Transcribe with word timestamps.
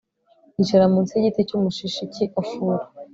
yicara 0.55 0.85
mu 0.93 0.99
nsi 1.03 1.13
y'igiti 1.15 1.47
cy'umushishi 1.47 2.03
cy'i 2.11 2.25
ofura 2.41 2.85